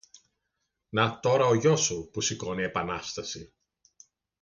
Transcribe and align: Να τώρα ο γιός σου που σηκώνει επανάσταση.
Να 0.89 1.19
τώρα 1.19 1.45
ο 1.45 1.53
γιός 1.53 1.81
σου 1.81 2.09
που 2.13 2.21
σηκώνει 2.21 2.63
επανάσταση. 2.63 3.53